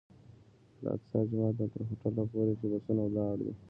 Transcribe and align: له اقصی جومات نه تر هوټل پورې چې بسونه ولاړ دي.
له 0.81 0.87
اقصی 0.95 1.21
جومات 1.29 1.55
نه 1.59 1.65
تر 1.71 1.81
هوټل 1.89 2.13
پورې 2.31 2.53
چې 2.59 2.65
بسونه 2.71 3.01
ولاړ 3.05 3.35
دي. 3.45 3.51